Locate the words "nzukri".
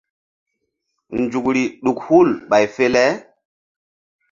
1.21-1.63